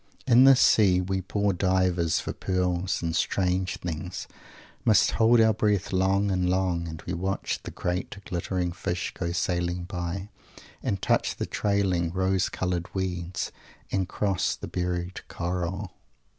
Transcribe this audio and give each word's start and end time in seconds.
In 0.25 0.45
this 0.45 0.59
sea 0.59 0.99
we 0.99 1.21
poor 1.21 1.53
divers 1.53 2.19
for 2.19 2.33
pearls, 2.33 3.03
and 3.03 3.15
stranger 3.15 3.77
things, 3.77 4.27
must 4.83 5.11
hold 5.11 5.39
our 5.39 5.53
breath 5.53 5.93
long 5.93 6.31
and 6.31 6.49
long, 6.49 6.87
as 6.87 7.05
we 7.05 7.13
watch 7.13 7.59
the 7.61 7.69
great 7.69 8.17
glittering 8.25 8.71
fish 8.71 9.13
go 9.13 9.31
sailing 9.31 9.83
by, 9.83 10.29
and 10.81 11.03
touch 11.03 11.35
the 11.35 11.45
trailing, 11.45 12.09
rose 12.11 12.49
coloured 12.49 12.91
weeds, 12.95 13.51
and 13.91 14.09
cross 14.09 14.55
the 14.55 14.67
buried 14.67 15.21
coral. 15.27 15.91